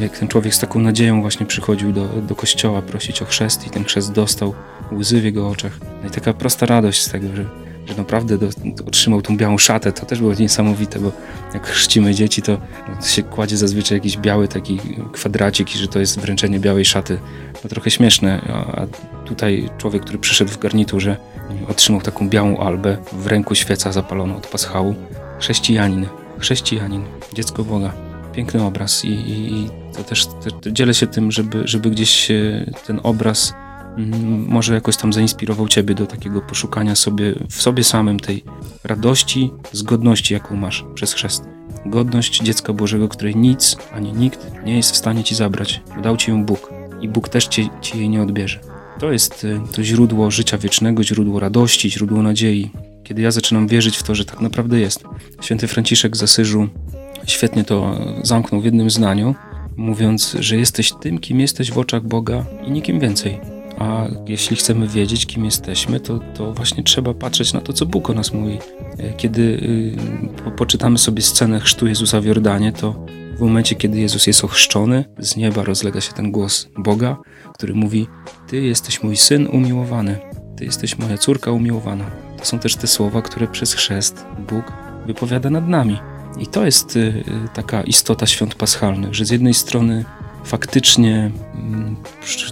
Jak 0.00 0.18
ten 0.18 0.28
człowiek 0.28 0.54
z 0.54 0.58
taką 0.58 0.80
nadzieją 0.80 1.20
właśnie 1.20 1.46
przychodził 1.46 1.92
do, 1.92 2.06
do 2.06 2.34
kościoła 2.34 2.82
prosić 2.82 3.22
o 3.22 3.24
chrzest 3.24 3.66
i 3.66 3.70
ten 3.70 3.84
chrzest 3.84 4.12
dostał, 4.12 4.54
łzy 4.92 5.20
w 5.20 5.24
jego 5.24 5.48
oczach. 5.48 5.78
No 6.02 6.08
i 6.08 6.10
taka 6.10 6.32
prosta 6.32 6.66
radość 6.66 7.02
z 7.02 7.10
tego, 7.10 7.36
że 7.36 7.44
że 7.86 7.94
naprawdę 7.94 8.38
do, 8.38 8.48
otrzymał 8.86 9.22
tą 9.22 9.36
białą 9.36 9.58
szatę, 9.58 9.92
to 9.92 10.06
też 10.06 10.18
było 10.18 10.34
niesamowite, 10.34 11.00
bo 11.00 11.12
jak 11.54 11.66
chrzcimy 11.66 12.14
dzieci, 12.14 12.42
to, 12.42 12.58
się 13.06 13.22
kładzie 13.22 13.56
zazwyczaj 13.56 13.98
jakiś 13.98 14.16
biały 14.16 14.48
taki 14.48 14.78
kwadracik 15.12 15.74
i 15.74 15.78
że 15.78 15.88
to 15.88 16.00
jest 16.00 16.20
wręczenie 16.20 16.60
białej 16.60 16.84
szaty. 16.84 17.18
To 17.62 17.68
trochę 17.68 17.90
śmieszne, 17.90 18.40
a 18.72 18.86
tutaj 19.26 19.70
człowiek, 19.78 20.02
który 20.02 20.18
przyszedł 20.18 20.50
w 20.50 20.58
garniturze, 20.58 21.16
otrzymał 21.68 22.00
taką 22.00 22.28
białą 22.28 22.56
albę, 22.56 22.96
w 23.12 23.26
ręku 23.26 23.54
świeca 23.54 23.92
zapaloną 23.92 24.36
od 24.36 24.46
paschału. 24.46 24.94
Chrześcijanin, 25.38 26.06
chrześcijanin, 26.38 27.04
dziecko 27.32 27.64
Boga. 27.64 27.92
Piękny 28.32 28.62
obraz 28.62 29.04
i, 29.04 29.08
i, 29.08 29.52
i 29.52 29.70
to 29.96 30.04
też 30.04 30.28
dzielę 30.66 30.94
się 30.94 31.06
tym, 31.06 31.32
żeby, 31.32 31.62
żeby 31.64 31.90
gdzieś 31.90 32.28
ten 32.86 33.00
obraz 33.02 33.54
może 34.48 34.74
jakoś 34.74 34.96
tam 34.96 35.12
zainspirował 35.12 35.68
Ciebie 35.68 35.94
do 35.94 36.06
takiego 36.06 36.40
poszukania 36.40 36.94
sobie 36.94 37.34
w 37.48 37.62
sobie 37.62 37.84
samym 37.84 38.20
tej 38.20 38.44
radości, 38.84 39.50
zgodności, 39.72 40.34
jaką 40.34 40.56
masz 40.56 40.84
przez 40.94 41.12
chrzest. 41.12 41.44
Godność 41.86 42.42
dziecka 42.42 42.72
Bożego, 42.72 43.08
której 43.08 43.36
nic 43.36 43.76
ani 43.94 44.12
nikt 44.12 44.46
nie 44.64 44.76
jest 44.76 44.92
w 44.92 44.96
stanie 44.96 45.24
Ci 45.24 45.34
zabrać, 45.34 45.82
dał 46.02 46.16
Ci 46.16 46.30
ją 46.30 46.44
Bóg 46.44 46.72
i 47.00 47.08
Bóg 47.08 47.28
też 47.28 47.46
Ci, 47.46 47.70
ci 47.80 47.98
jej 47.98 48.08
nie 48.08 48.22
odbierze. 48.22 48.60
To 48.98 49.12
jest 49.12 49.44
y, 49.44 49.60
to 49.72 49.84
źródło 49.84 50.30
życia 50.30 50.58
wiecznego, 50.58 51.04
źródło 51.04 51.40
radości, 51.40 51.90
źródło 51.90 52.22
nadziei. 52.22 52.70
Kiedy 53.04 53.22
ja 53.22 53.30
zaczynam 53.30 53.68
wierzyć 53.68 53.96
w 53.96 54.02
to, 54.02 54.14
że 54.14 54.24
tak 54.24 54.40
naprawdę 54.40 54.80
jest. 54.80 55.04
Święty 55.40 55.66
Franciszek 55.66 56.16
z 56.16 56.22
Asyżu 56.22 56.68
świetnie 57.26 57.64
to 57.64 57.98
zamknął 58.22 58.60
w 58.60 58.64
jednym 58.64 58.90
zdaniu, 58.90 59.34
mówiąc, 59.76 60.36
że 60.40 60.56
jesteś 60.56 60.92
tym, 60.92 61.18
kim 61.18 61.40
jesteś 61.40 61.70
w 61.70 61.78
oczach 61.78 62.02
Boga 62.02 62.44
i 62.66 62.70
nikim 62.70 63.00
więcej. 63.00 63.40
A 63.80 64.06
jeśli 64.26 64.56
chcemy 64.56 64.88
wiedzieć, 64.88 65.26
kim 65.26 65.44
jesteśmy, 65.44 66.00
to, 66.00 66.20
to 66.34 66.52
właśnie 66.52 66.82
trzeba 66.82 67.14
patrzeć 67.14 67.52
na 67.52 67.60
to, 67.60 67.72
co 67.72 67.86
Bóg 67.86 68.10
o 68.10 68.14
nas 68.14 68.32
mówi. 68.32 68.58
Kiedy 69.16 69.42
y, 69.42 70.42
po, 70.44 70.50
poczytamy 70.50 70.98
sobie 70.98 71.22
scenę 71.22 71.60
chrztu 71.60 71.86
Jezusa 71.86 72.20
w 72.20 72.24
Jordanie, 72.24 72.72
to 72.72 73.06
W 73.36 73.42
momencie, 73.42 73.74
kiedy 73.74 74.00
Jezus 74.00 74.26
jest 74.26 74.44
ochrzczony, 74.44 75.04
z 75.18 75.36
nieba 75.36 75.64
rozlega 75.64 76.00
się 76.00 76.12
ten 76.12 76.32
głos 76.32 76.68
Boga, 76.78 77.16
który 77.54 77.74
mówi: 77.74 78.06
Ty 78.48 78.60
jesteś 78.60 79.02
mój 79.02 79.16
syn 79.16 79.46
umiłowany, 79.46 80.18
Ty 80.56 80.64
jesteś 80.64 80.98
moja 80.98 81.18
córka 81.18 81.50
umiłowana. 81.50 82.04
To 82.38 82.44
są 82.44 82.58
też 82.58 82.76
te 82.76 82.86
słowa, 82.86 83.22
które 83.22 83.48
przez 83.48 83.74
chrzest 83.74 84.26
Bóg 84.48 84.72
wypowiada 85.06 85.50
nad 85.50 85.68
nami. 85.68 85.98
I 86.38 86.46
to 86.46 86.64
jest 86.64 86.96
y, 86.96 87.00
y, 87.00 87.24
taka 87.54 87.82
istota 87.82 88.26
świąt 88.26 88.54
paschalnych, 88.54 89.14
że 89.14 89.24
z 89.24 89.30
jednej 89.30 89.54
strony 89.54 90.04
faktycznie 90.44 91.30
mm, 91.54 91.96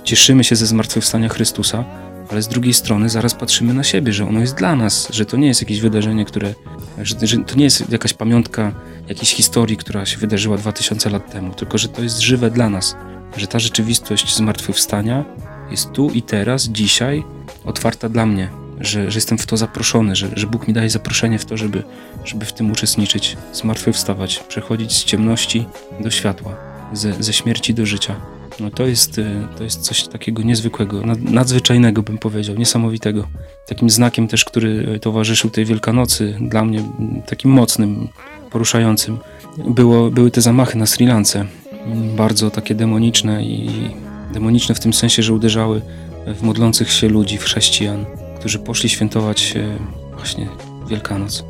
cieszymy 0.04 0.45
się 0.45 0.57
ze 0.57 0.66
zmartwychwstania 0.66 1.28
Chrystusa, 1.28 1.85
ale 2.30 2.42
z 2.42 2.49
drugiej 2.49 2.75
strony 2.75 3.09
zaraz 3.09 3.35
patrzymy 3.35 3.75
na 3.75 3.85
siebie, 3.85 4.12
że 4.12 4.28
ono 4.28 4.40
jest 4.40 4.54
dla 4.54 4.76
nas, 4.76 5.09
że 5.12 5.26
to 5.26 5.37
nie 5.37 5.47
jest 5.47 5.62
jakieś 5.62 5.80
wydarzenie, 5.80 6.25
które, 6.25 6.54
że, 7.02 7.26
że 7.26 7.37
to 7.37 7.57
nie 7.57 7.64
jest 7.64 7.92
jakaś 7.92 8.12
pamiątka 8.12 8.73
jakiejś 9.09 9.35
historii, 9.35 9.76
która 9.76 10.07
się 10.07 10.18
wydarzyła 10.18 10.57
2000 10.57 11.11
lat 11.11 11.33
temu, 11.33 11.54
tylko 11.54 11.78
że 11.78 11.88
to 11.88 12.02
jest 12.02 12.21
żywe 12.21 12.50
dla 12.50 12.71
nas, 12.71 12.97
że 13.37 13.47
ta 13.47 13.59
rzeczywistość 13.59 14.37
zmartwychwstania 14.37 15.25
jest 15.71 15.92
tu 15.92 16.11
i 16.11 16.23
teraz, 16.23 16.68
dzisiaj, 16.68 17.25
otwarta 17.64 18.09
dla 18.09 18.26
mnie, 18.26 18.50
że, 18.80 19.11
że 19.11 19.16
jestem 19.16 19.38
w 19.38 19.47
to 19.47 19.57
zaproszony, 19.57 20.16
że, 20.16 20.28
że 20.37 20.47
Bóg 20.47 20.68
mi 20.68 20.75
daje 20.75 20.90
zaproszenie 20.90 21.38
w 21.38 21.45
to, 21.45 21.57
żeby, 21.57 21.83
żeby 22.25 22.45
w 22.45 22.52
tym 22.52 22.71
uczestniczyć, 22.71 23.37
zmartwychwstawać, 23.52 24.38
przechodzić 24.49 24.92
z 24.92 25.04
ciemności 25.04 25.66
do 26.00 26.11
światła, 26.11 26.67
ze, 26.92 27.23
ze 27.23 27.33
śmierci 27.33 27.75
do 27.75 27.87
życia. 27.87 28.16
No 28.61 28.71
to 28.71 28.87
jest, 28.87 29.18
y, 29.18 29.25
to 29.57 29.64
jest 29.64 29.80
coś 29.80 30.09
takiego 30.09 30.42
niezwykłego, 30.42 31.02
nadzwyczajnego 31.18 32.02
bym 32.02 32.18
powiedział, 32.18 32.57
niesamowitego. 32.57 33.28
Takim 33.66 33.90
znakiem 33.90 34.28
też, 34.28 34.45
który 34.45 35.00
towarzyszył 35.00 35.50
tej 35.50 35.64
Wielkanocy, 35.64 36.37
dla 36.40 36.64
mnie 36.64 36.83
takim 37.26 37.50
mocnym, 37.50 38.09
poruszającym, 38.50 39.18
było, 39.68 40.11
były 40.11 40.30
te 40.30 40.40
zamachy 40.40 40.78
na 40.78 40.87
Sri 40.87 41.07
Lance. 41.07 41.45
Bardzo 42.16 42.50
takie 42.50 42.75
demoniczne 42.75 43.45
i 43.45 43.71
demoniczne 44.35 44.75
w 44.75 44.80
tym 44.80 44.92
sensie, 44.92 45.23
że 45.23 45.35
uderzały 45.35 45.83
w 46.26 46.42
modlących 46.42 46.92
się 46.92 47.09
ludzi, 47.09 47.38
w 47.38 47.45
chrześcijan, 47.45 48.04
którzy 48.38 48.59
poszli 48.59 48.88
świętować 48.88 49.54
właśnie 50.12 50.49
Wielkanoc. 50.88 51.45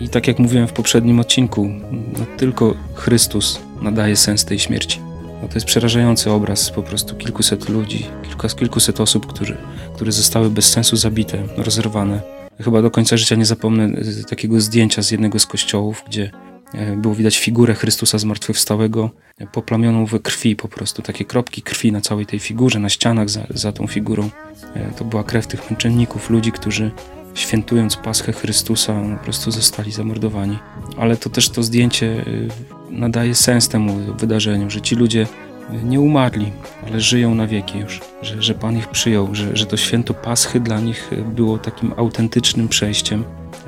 I 0.00 0.08
tak 0.08 0.28
jak 0.28 0.38
mówiłem 0.38 0.68
w 0.68 0.72
poprzednim 0.72 1.20
odcinku, 1.20 1.70
no 2.18 2.26
tylko 2.36 2.74
Chrystus 2.94 3.60
nadaje 3.82 4.16
sens 4.16 4.44
tej 4.44 4.58
śmierci. 4.58 5.00
No 5.42 5.48
to 5.48 5.54
jest 5.54 5.66
przerażający 5.66 6.30
obraz 6.30 6.70
po 6.70 6.82
prostu 6.82 7.14
kilkuset 7.16 7.68
ludzi, 7.68 8.06
kilka, 8.22 8.48
kilkuset 8.48 9.00
osób, 9.00 9.26
którzy, 9.26 9.56
które 9.94 10.12
zostały 10.12 10.50
bez 10.50 10.70
sensu 10.70 10.96
zabite, 10.96 11.38
rozerwane. 11.56 12.20
Chyba 12.60 12.82
do 12.82 12.90
końca 12.90 13.16
życia 13.16 13.36
nie 13.36 13.46
zapomnę 13.46 13.84
e, 13.84 14.24
takiego 14.24 14.60
zdjęcia 14.60 15.02
z 15.02 15.10
jednego 15.10 15.38
z 15.38 15.46
kościołów, 15.46 16.04
gdzie 16.06 16.30
e, 16.74 16.96
było 16.96 17.14
widać 17.14 17.38
figurę 17.38 17.74
Chrystusa 17.74 18.18
zmartwychwstałego, 18.18 19.10
e, 19.38 19.46
poplamioną 19.46 20.06
we 20.06 20.18
krwi 20.18 20.56
po 20.56 20.68
prostu, 20.68 21.02
takie 21.02 21.24
kropki 21.24 21.62
krwi 21.62 21.92
na 21.92 22.00
całej 22.00 22.26
tej 22.26 22.38
figurze, 22.38 22.78
na 22.78 22.88
ścianach 22.88 23.30
za, 23.30 23.46
za 23.50 23.72
tą 23.72 23.86
figurą. 23.86 24.30
To 24.96 25.04
była 25.04 25.24
krew 25.24 25.46
tych 25.46 25.70
męczenników, 25.70 26.30
ludzi, 26.30 26.52
którzy 26.52 26.90
świętując 27.34 27.96
Paschę 27.96 28.32
Chrystusa 28.32 29.02
po 29.18 29.24
prostu 29.24 29.50
zostali 29.50 29.92
zamordowani. 29.92 30.58
Ale 30.96 31.16
to 31.16 31.30
też 31.30 31.48
to 31.48 31.62
zdjęcie 31.62 32.24
nadaje 32.92 33.34
sens 33.34 33.68
temu 33.68 33.96
wydarzeniu, 34.18 34.70
że 34.70 34.80
ci 34.80 34.94
ludzie 34.94 35.26
nie 35.84 36.00
umarli, 36.00 36.52
ale 36.86 37.00
żyją 37.00 37.34
na 37.34 37.46
wieki 37.46 37.78
już, 37.78 38.00
że, 38.22 38.42
że 38.42 38.54
Pan 38.54 38.78
ich 38.78 38.88
przyjął, 38.88 39.34
że, 39.34 39.56
że 39.56 39.66
to 39.66 39.76
święto 39.76 40.14
Paschy 40.14 40.60
dla 40.60 40.80
nich 40.80 41.10
było 41.34 41.58
takim 41.58 41.92
autentycznym 41.96 42.68
przejściem 42.68 43.24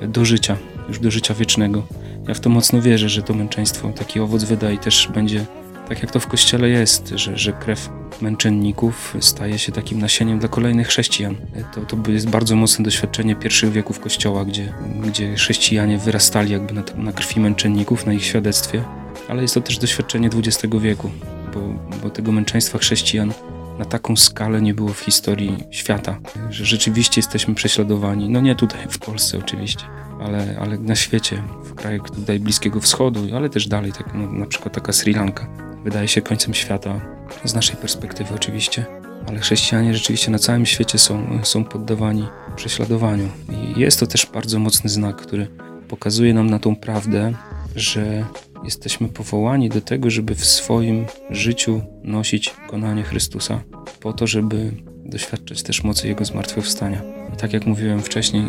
do 0.08 0.24
życia, 0.24 0.56
już 0.88 0.98
do 0.98 1.10
życia 1.10 1.34
wiecznego. 1.34 1.82
Ja 2.28 2.34
w 2.34 2.40
to 2.40 2.50
mocno 2.50 2.82
wierzę, 2.82 3.08
że 3.08 3.22
to 3.22 3.34
męczeństwo 3.34 3.88
taki 3.88 4.20
owoc 4.20 4.44
wyda 4.44 4.70
i 4.70 4.78
też 4.78 5.08
będzie 5.14 5.46
tak 5.88 6.02
jak 6.02 6.10
to 6.10 6.20
w 6.20 6.26
Kościele 6.26 6.68
jest, 6.68 7.08
że, 7.08 7.38
że 7.38 7.52
krew 7.52 7.88
męczenników 8.20 9.16
staje 9.20 9.58
się 9.58 9.72
takim 9.72 9.98
nasieniem 9.98 10.38
dla 10.38 10.48
kolejnych 10.48 10.88
chrześcijan. 10.88 11.36
To, 11.74 11.96
to 11.96 12.10
jest 12.10 12.28
bardzo 12.28 12.56
mocne 12.56 12.84
doświadczenie 12.84 13.36
pierwszych 13.36 13.72
wieków 13.72 14.00
Kościoła, 14.00 14.44
gdzie, 14.44 14.72
gdzie 15.00 15.34
chrześcijanie 15.34 15.98
wyrastali 15.98 16.52
jakby 16.52 16.74
na, 16.74 16.82
na 16.96 17.12
krwi 17.12 17.40
męczenników, 17.40 18.06
na 18.06 18.12
ich 18.12 18.24
świadectwie 18.24 18.84
ale 19.28 19.42
jest 19.42 19.54
to 19.54 19.60
też 19.60 19.78
doświadczenie 19.78 20.28
XX 20.28 20.74
wieku, 20.80 21.10
bo, 21.54 21.60
bo 22.02 22.10
tego 22.10 22.32
męczeństwa 22.32 22.78
chrześcijan 22.78 23.32
na 23.78 23.84
taką 23.84 24.16
skalę 24.16 24.62
nie 24.62 24.74
było 24.74 24.88
w 24.88 25.00
historii 25.00 25.64
świata, 25.70 26.18
że 26.50 26.64
rzeczywiście 26.64 27.18
jesteśmy 27.18 27.54
prześladowani. 27.54 28.28
No 28.28 28.40
nie 28.40 28.54
tutaj 28.54 28.80
w 28.88 28.98
Polsce 28.98 29.38
oczywiście, 29.38 29.84
ale, 30.20 30.58
ale 30.60 30.78
na 30.78 30.94
świecie, 30.94 31.42
w 31.64 31.74
krajach 31.74 32.10
tutaj 32.10 32.40
Bliskiego 32.40 32.80
Wschodu, 32.80 33.20
ale 33.36 33.50
też 33.50 33.68
dalej, 33.68 33.92
tak, 33.92 34.14
no, 34.14 34.32
na 34.32 34.46
przykład 34.46 34.74
taka 34.74 34.92
Sri 34.92 35.14
Lanka. 35.14 35.46
Wydaje 35.84 36.08
się 36.08 36.22
końcem 36.22 36.54
świata, 36.54 37.00
z 37.44 37.54
naszej 37.54 37.76
perspektywy 37.76 38.34
oczywiście, 38.34 38.86
ale 39.28 39.38
chrześcijanie 39.38 39.94
rzeczywiście 39.94 40.30
na 40.30 40.38
całym 40.38 40.66
świecie 40.66 40.98
są, 40.98 41.40
są 41.42 41.64
poddawani 41.64 42.26
prześladowaniu. 42.56 43.28
I 43.48 43.80
jest 43.80 44.00
to 44.00 44.06
też 44.06 44.26
bardzo 44.26 44.58
mocny 44.58 44.90
znak, 44.90 45.16
który 45.16 45.48
pokazuje 45.88 46.34
nam 46.34 46.50
na 46.50 46.58
tą 46.58 46.76
prawdę, 46.76 47.32
że 47.76 48.24
jesteśmy 48.64 49.08
powołani 49.08 49.68
do 49.68 49.80
tego, 49.80 50.10
żeby 50.10 50.34
w 50.34 50.44
swoim 50.44 51.06
życiu 51.30 51.82
nosić 52.02 52.54
konanie 52.68 53.02
Chrystusa, 53.02 53.60
po 54.00 54.12
to, 54.12 54.26
żeby 54.26 54.72
doświadczać 55.04 55.62
też 55.62 55.84
mocy 55.84 56.08
Jego 56.08 56.24
zmartwychwstania. 56.24 57.02
I 57.34 57.36
tak 57.36 57.52
jak 57.52 57.66
mówiłem 57.66 58.02
wcześniej, 58.02 58.44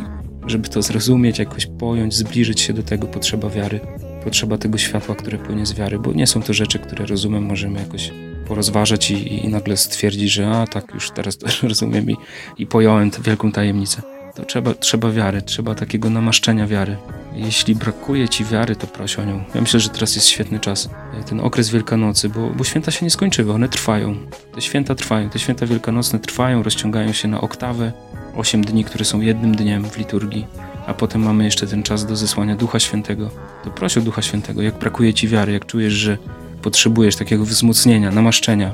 żeby 0.48 0.70
to 0.70 0.82
zrozumieć, 0.82 1.40
jakoś 1.40 1.66
pojąć, 1.66 2.16
zbliżyć 2.16 2.62
się 2.62 2.74
do 2.74 2.84
tego, 2.84 3.08
potrzeba 3.08 3.50
wiary, 3.50 3.80
potrzeba 4.24 4.58
tego 4.58 4.78
światła, 4.78 5.16
które 5.16 5.38
płynie 5.38 5.66
z 5.66 5.74
wiary, 5.74 6.00
bo 6.00 6.14
nie 6.14 6.28
są 6.28 6.42
to 6.42 6.54
rzeczy, 6.54 6.80
które 6.80 7.06
rozumem 7.06 7.44
możemy 7.44 7.80
jakoś 7.80 8.12
porozważać 8.48 9.12
i, 9.12 9.46
i 9.46 9.48
nagle 9.48 9.78
stwierdzić, 9.78 10.32
że 10.32 10.50
a 10.50 10.68
tak, 10.68 10.94
już 10.94 11.12
teraz 11.12 11.38
to 11.38 11.48
rozumiem 11.68 12.10
i, 12.10 12.16
i 12.58 12.68
pojąłem 12.68 13.12
tę 13.12 13.22
wielką 13.22 13.52
tajemnicę 13.52 14.15
to 14.36 14.46
trzeba, 14.46 14.74
trzeba 14.74 15.12
wiary, 15.12 15.42
trzeba 15.42 15.75
takiego 15.75 16.10
namaszczenia 16.10 16.68
wiary. 16.68 16.98
Jeśli 17.34 17.75
brakuje 17.75 18.30
ci 18.30 18.46
wiary, 18.46 18.75
to 18.75 18.88
proś 18.88 19.20
o 19.20 19.25
nią. 19.25 19.44
Ja 19.56 19.62
myślę, 19.62 19.80
że 19.80 19.89
teraz 19.89 20.15
jest 20.15 20.27
świetny 20.27 20.60
czas, 20.60 20.89
ten 21.30 21.39
okres 21.39 21.70
Wielkanocy, 21.70 22.30
bo, 22.30 22.50
bo 22.50 22.63
święta 22.63 22.92
się 22.92 23.06
nie 23.06 23.10
skończyły, 23.10 23.54
one 23.54 23.70
trwają. 23.70 24.15
Te 24.56 24.62
święta 24.62 24.96
trwają, 24.96 25.30
te 25.30 25.39
święta 25.39 25.65
wielkanocne 25.65 26.20
trwają, 26.20 26.63
rozciągają 26.63 27.13
się 27.13 27.27
na 27.27 27.42
oktawę, 27.42 27.92
osiem 28.36 28.63
dni, 28.63 28.84
które 28.84 29.06
są 29.06 29.22
jednym 29.22 29.56
dniem 29.56 29.89
w 29.89 29.98
liturgii, 29.98 30.48
a 30.88 30.94
potem 30.94 31.24
mamy 31.24 31.44
jeszcze 31.44 31.68
ten 31.68 31.84
czas 31.84 32.06
do 32.06 32.15
zesłania 32.15 32.56
Ducha 32.56 32.80
Świętego. 32.80 33.30
To 33.63 33.70
proś 33.70 33.98
o 33.98 34.01
Ducha 34.01 34.22
Świętego, 34.22 34.62
jak 34.62 34.80
brakuje 34.80 35.13
ci 35.13 35.27
wiary, 35.27 35.54
jak 35.54 35.65
czujesz, 35.65 35.94
że 35.94 36.18
potrzebujesz 36.62 37.15
takiego 37.15 37.46
wzmocnienia, 37.46 38.12
namaszczenia, 38.12 38.74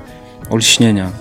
olśnienia, 0.50 1.12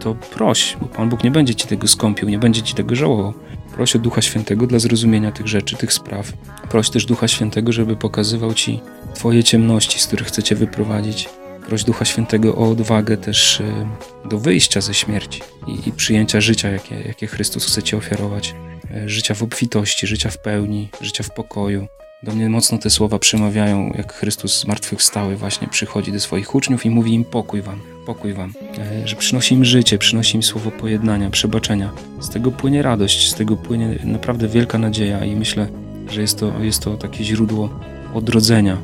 to 0.00 0.14
proś, 0.14 0.76
bo 0.80 0.86
Pan 0.86 1.08
Bóg 1.08 1.24
nie 1.24 1.30
będzie 1.30 1.54
ci 1.54 1.66
tego 1.66 1.88
skąpił, 1.88 2.28
nie 2.28 2.38
będzie 2.38 2.62
ci 2.62 2.74
tego 2.74 2.94
żałował. 2.96 3.34
Proś 3.74 3.96
o 3.96 3.98
Ducha 3.98 4.22
Świętego 4.22 4.66
dla 4.66 4.78
zrozumienia 4.78 5.32
tych 5.32 5.48
rzeczy, 5.48 5.76
tych 5.76 5.92
spraw. 5.92 6.32
Proś 6.70 6.90
też 6.90 7.06
Ducha 7.06 7.28
Świętego, 7.28 7.72
żeby 7.72 7.96
pokazywał 7.96 8.54
Ci 8.54 8.80
Twoje 9.14 9.44
ciemności, 9.44 9.98
z 10.00 10.06
których 10.06 10.26
chcecie 10.26 10.56
wyprowadzić. 10.56 11.28
Proś 11.66 11.84
Ducha 11.84 12.04
Świętego 12.04 12.56
o 12.56 12.70
odwagę 12.70 13.16
też 13.16 13.60
e, 13.60 14.28
do 14.28 14.38
wyjścia 14.38 14.80
ze 14.80 14.94
śmierci 14.94 15.40
i, 15.66 15.88
i 15.88 15.92
przyjęcia 15.92 16.40
życia, 16.40 16.70
jakie, 16.70 17.00
jakie 17.00 17.26
Chrystus 17.26 17.66
chce 17.66 17.82
Ci 17.82 17.96
ofiarować. 17.96 18.54
E, 18.94 19.08
życia 19.08 19.34
w 19.34 19.42
obfitości, 19.42 20.06
życia 20.06 20.30
w 20.30 20.38
pełni, 20.38 20.88
życia 21.00 21.24
w 21.24 21.30
pokoju, 21.30 21.86
do 22.22 22.32
mnie 22.32 22.48
mocno 22.48 22.78
te 22.78 22.90
słowa 22.90 23.18
przemawiają, 23.18 23.92
jak 23.94 24.12
Chrystus 24.12 24.60
zmartwychwstały 24.60 25.36
właśnie 25.36 25.68
przychodzi 25.68 26.12
do 26.12 26.20
swoich 26.20 26.54
uczniów 26.54 26.86
i 26.86 26.90
mówi 26.90 27.14
im 27.14 27.24
pokój 27.24 27.62
wam, 27.62 27.80
pokój 28.06 28.32
wam, 28.32 28.52
e, 28.78 29.08
że 29.08 29.16
przynosi 29.16 29.54
im 29.54 29.64
życie, 29.64 29.98
przynosi 29.98 30.36
im 30.36 30.42
słowo 30.42 30.70
pojednania, 30.70 31.30
przebaczenia. 31.30 31.90
Z 32.20 32.28
tego 32.28 32.50
płynie 32.50 32.82
radość, 32.82 33.30
z 33.30 33.34
tego 33.34 33.56
płynie 33.56 33.98
naprawdę 34.04 34.48
wielka 34.48 34.78
nadzieja 34.78 35.24
i 35.24 35.36
myślę, 35.36 35.68
że 36.10 36.20
jest 36.20 36.38
to, 36.38 36.52
jest 36.60 36.82
to 36.82 36.96
takie 36.96 37.24
źródło 37.24 37.80
odrodzenia. 38.14 38.76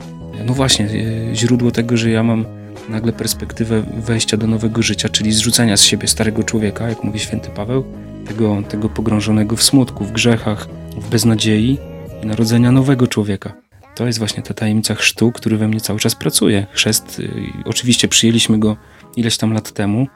No 0.46 0.54
właśnie, 0.54 0.86
e, 1.30 1.34
źródło 1.34 1.70
tego, 1.70 1.96
że 1.96 2.10
ja 2.10 2.22
mam 2.22 2.44
nagle 2.88 3.12
perspektywę 3.12 3.82
wejścia 3.96 4.36
do 4.36 4.46
nowego 4.46 4.82
życia, 4.82 5.08
czyli 5.08 5.32
zrzucenia 5.32 5.76
z 5.76 5.82
siebie 5.82 6.08
starego 6.08 6.42
człowieka, 6.42 6.88
jak 6.88 7.04
mówi 7.04 7.18
święty 7.18 7.50
Paweł, 7.50 7.84
tego, 8.28 8.62
tego 8.68 8.88
pogrążonego 8.88 9.56
w 9.56 9.62
smutku, 9.62 10.04
w 10.04 10.12
grzechach, 10.12 10.68
w 10.96 11.08
beznadziei, 11.08 11.78
i 12.22 12.26
narodzenia 12.26 12.72
nowego 12.72 13.06
człowieka. 13.06 13.52
To 13.94 14.06
jest 14.06 14.18
właśnie 14.18 14.42
ta 14.42 14.54
tajemnica 14.54 14.94
chrztu, 14.94 15.32
który 15.32 15.56
we 15.56 15.68
mnie 15.68 15.80
cały 15.80 15.98
czas 15.98 16.14
pracuje. 16.14 16.66
Chrzest, 16.72 17.18
y, 17.20 17.30
oczywiście 17.64 18.08
przyjęliśmy 18.08 18.58
go 18.58 18.76
ileś 19.16 19.36
tam 19.36 19.52
lat 19.52 19.72
temu, 19.72 20.06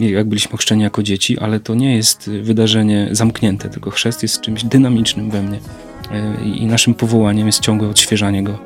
jak 0.00 0.28
byliśmy 0.28 0.52
ochrzczeni 0.52 0.82
jako 0.82 1.02
dzieci, 1.02 1.38
ale 1.38 1.60
to 1.60 1.74
nie 1.74 1.96
jest 1.96 2.30
wydarzenie 2.42 3.08
zamknięte, 3.10 3.68
tylko 3.68 3.90
chrzest 3.90 4.22
jest 4.22 4.40
czymś 4.40 4.64
dynamicznym 4.64 5.30
we 5.30 5.42
mnie. 5.42 5.56
Y, 5.56 6.44
I 6.44 6.66
naszym 6.66 6.94
powołaniem 6.94 7.46
jest 7.46 7.60
ciągłe 7.60 7.88
odświeżanie 7.88 8.42
go. 8.42 8.58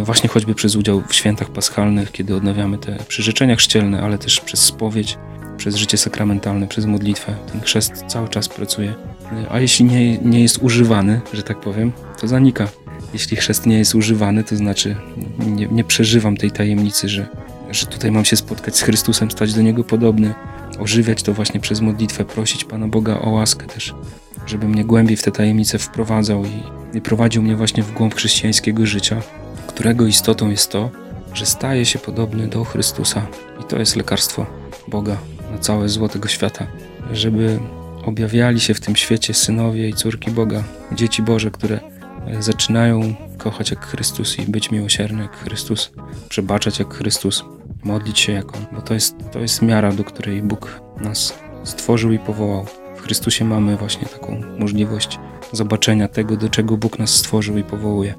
Y, 0.00 0.04
właśnie 0.04 0.28
choćby 0.28 0.54
przez 0.54 0.76
udział 0.76 1.02
w 1.08 1.14
świętach 1.14 1.50
paschalnych, 1.50 2.12
kiedy 2.12 2.36
odnawiamy 2.36 2.78
te 2.78 2.96
przyrzeczenia 3.08 3.56
chrzcielne, 3.56 4.02
ale 4.02 4.18
też 4.18 4.40
przez 4.40 4.60
spowiedź, 4.60 5.18
przez 5.56 5.76
życie 5.76 5.98
sakramentalne, 5.98 6.66
przez 6.68 6.86
modlitwę. 6.86 7.34
Ten 7.52 7.60
chrzest 7.60 8.04
cały 8.06 8.28
czas 8.28 8.48
pracuje 8.48 8.94
a 9.50 9.60
jeśli 9.60 9.84
nie, 9.84 10.18
nie 10.18 10.40
jest 10.40 10.58
używany, 10.62 11.20
że 11.32 11.42
tak 11.42 11.60
powiem, 11.60 11.92
to 12.20 12.28
zanika. 12.28 12.68
jeśli 13.12 13.36
chrzest 13.36 13.66
nie 13.66 13.78
jest 13.78 13.94
używany, 13.94 14.44
to 14.44 14.56
znaczy 14.56 14.96
nie, 15.38 15.66
nie 15.66 15.84
przeżywam 15.84 16.36
tej 16.36 16.50
tajemnicy, 16.50 17.08
że, 17.08 17.26
że 17.74 17.86
tutaj 17.86 18.10
mam 18.10 18.24
się 18.24 18.36
spotkać 18.36 18.76
z 18.76 18.82
Chrystusem, 18.82 19.30
stać 19.30 19.54
do 19.54 19.62
Niego 19.62 19.84
podobny, 19.84 20.34
ożywiać 20.78 21.22
to 21.22 21.32
właśnie 21.32 21.60
przez 21.60 21.80
modlitwę, 21.80 22.24
prosić 22.24 22.64
Pana 22.64 22.88
Boga 22.88 23.20
o 23.20 23.30
łaskę 23.30 23.66
też, 23.66 23.94
żeby 24.46 24.68
mnie 24.68 24.84
głębiej 24.84 25.16
w 25.16 25.22
te 25.22 25.32
tajemnice 25.32 25.78
wprowadzał 25.78 26.44
i, 26.44 26.62
i 26.96 27.00
prowadził 27.00 27.42
mnie 27.42 27.56
właśnie 27.56 27.82
w 27.82 27.92
głąb 27.92 28.14
chrześcijańskiego 28.14 28.86
życia, 28.86 29.22
którego 29.66 30.06
istotą 30.06 30.50
jest 30.50 30.70
to, 30.70 30.90
że 31.34 31.46
staje 31.46 31.84
się 31.84 31.98
podobny 31.98 32.48
do 32.48 32.64
Chrystusa. 32.64 33.26
I 33.60 33.64
to 33.64 33.78
jest 33.78 33.96
lekarstwo 33.96 34.46
Boga 34.88 35.16
na 35.52 35.58
całe 35.58 35.88
zło 35.88 36.08
tego 36.08 36.28
świata, 36.28 36.66
żeby 37.12 37.58
objawiali 38.04 38.60
się 38.60 38.74
w 38.74 38.80
tym 38.80 38.96
świecie 38.96 39.34
synowie 39.34 39.88
i 39.88 39.94
córki 39.94 40.30
Boga, 40.30 40.64
dzieci 40.92 41.22
Boże, 41.22 41.50
które 41.50 41.80
e, 42.26 42.42
zaczynają 42.42 43.14
kochać 43.38 43.70
jak 43.70 43.86
Chrystus 43.86 44.38
i 44.38 44.42
być 44.42 44.70
miłosierny 44.70 45.22
jak 45.22 45.36
Chrystus, 45.36 45.92
przebaczać 46.28 46.78
jak 46.78 46.94
Chrystus, 46.94 47.44
modlić 47.84 48.18
się 48.18 48.32
jak 48.32 48.56
On, 48.56 48.66
bo 48.72 48.82
to 48.82 48.94
jest, 48.94 49.16
to 49.32 49.40
jest 49.40 49.62
miara, 49.62 49.92
do 49.92 50.04
której 50.04 50.42
Bóg 50.42 50.80
nas 51.00 51.34
stworzył 51.64 52.12
i 52.12 52.18
powołał. 52.18 52.66
W 52.96 53.00
Chrystusie 53.00 53.44
mamy 53.44 53.76
właśnie 53.76 54.06
taką 54.06 54.40
możliwość 54.58 55.18
zobaczenia 55.52 56.08
tego, 56.08 56.36
do 56.36 56.48
czego 56.48 56.76
Bóg 56.76 56.98
nas 56.98 57.10
stworzył 57.10 57.58
i 57.58 57.64
powołuje. 57.64 58.14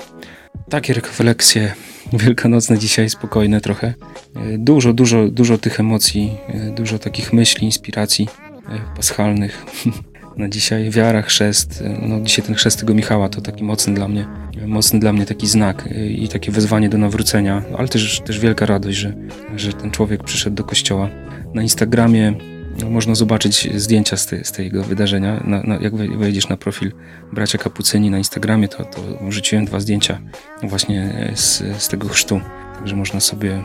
Takie 0.70 0.94
refleksje 0.94 1.74
wielkanocne 2.14 2.78
dzisiaj, 2.78 3.10
spokojne 3.10 3.62
trochę. 3.62 3.94
E, 4.36 4.58
Dużo, 4.58 4.94
dużo, 4.94 5.28
dużo 5.28 5.58
tych 5.58 5.80
emocji, 5.80 6.38
e, 6.48 6.72
dużo 6.72 7.00
takich 7.00 7.34
myśli, 7.34 7.66
inspiracji 7.66 8.28
e, 8.70 8.96
paschalnych. 8.96 9.66
Na 10.38 10.50
dzisiaj 10.50 10.90
wiara, 10.90 11.22
chrzest. 11.22 11.82
e, 11.82 12.08
No 12.08 12.22
dzisiaj 12.22 12.46
ten 12.46 12.56
chrzest 12.56 12.80
tego 12.80 12.94
Michała 12.94 13.30
to 13.30 13.42
taki 13.42 13.64
mocny 13.64 13.94
dla 13.94 14.08
mnie, 14.08 14.28
mocny 14.68 15.00
dla 15.00 15.14
mnie 15.14 15.26
taki 15.26 15.48
znak 15.48 15.88
e, 15.88 16.06
i 16.06 16.28
takie 16.28 16.52
wezwanie 16.52 16.90
do 16.90 16.98
nawrócenia, 16.98 17.62
ale 17.78 17.88
też, 17.88 18.22
też 18.26 18.40
wielka 18.40 18.66
radość, 18.66 18.98
że, 18.98 19.14
że 19.56 19.74
ten 19.74 19.92
człowiek 19.92 20.24
przyszedł 20.24 20.56
do 20.56 20.64
kościoła. 20.64 21.10
Na 21.54 21.62
Instagramie 21.62 22.34
no, 22.82 22.90
można 22.90 23.16
zobaczyć 23.16 23.70
zdjęcia 23.82 24.18
z, 24.18 24.26
te, 24.28 24.44
z 24.44 24.52
tego 24.52 24.84
wydarzenia. 24.84 25.44
Na, 25.48 25.64
na, 25.64 25.76
jak 25.76 25.96
wej- 25.96 26.18
wejdziesz 26.18 26.50
na 26.50 26.58
profil 26.58 26.92
bracia 27.34 27.58
Kapucyni 27.58 28.10
na 28.10 28.18
Instagramie, 28.18 28.68
to, 28.68 28.86
to 28.86 29.02
wrzuciłem 29.28 29.66
dwa 29.66 29.80
zdjęcia 29.80 30.20
właśnie 30.64 31.02
e, 31.32 31.36
z, 31.36 31.64
z 31.78 31.88
tego 31.88 32.08
chrztu, 32.10 32.42
także 32.80 32.96
można 32.96 33.20
sobie 33.20 33.54
e, 33.54 33.64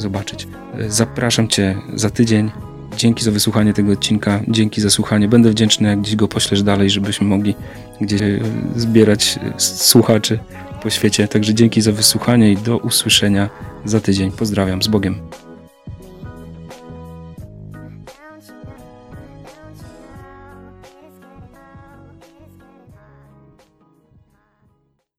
zobaczyć. 0.00 0.46
E, 0.78 0.90
Zapraszam 0.90 1.48
Cię 1.48 1.76
za 1.94 2.10
tydzień. 2.10 2.50
Dzięki 2.96 3.24
za 3.24 3.30
wysłuchanie 3.30 3.72
tego 3.72 3.92
odcinka, 3.92 4.40
dzięki 4.48 4.80
za 4.80 4.90
słuchanie. 4.90 5.28
Będę 5.28 5.50
wdzięczny, 5.50 5.88
jak 5.88 6.00
gdzieś 6.00 6.16
go 6.16 6.28
poślesz 6.28 6.62
dalej, 6.62 6.90
żebyśmy 6.90 7.26
mogli 7.26 7.54
gdzieś 8.00 8.22
e, 8.22 8.40
zbierać 8.76 9.38
e, 9.42 9.60
słuchaczy 9.60 10.38
po 10.82 10.90
świecie. 10.90 11.28
Także 11.28 11.54
dzięki 11.54 11.80
za 11.80 11.92
wysłuchanie 11.92 12.52
i 12.52 12.56
do 12.56 12.78
usłyszenia 12.78 13.50
za 13.84 14.00
tydzień. 14.00 14.32
Pozdrawiam, 14.32 14.82
z 14.82 14.88
Bogiem. 14.88 15.41